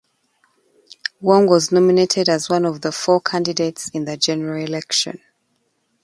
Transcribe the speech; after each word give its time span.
Wong 1.19 1.47
was 1.47 1.71
nominated 1.71 2.27
as 2.27 2.49
one 2.49 2.65
of 2.65 2.81
the 2.81 2.91
four 2.91 3.21
candidates 3.21 3.87
in 3.89 4.05
the 4.05 4.17
general 4.17 4.63
election. 4.65 5.19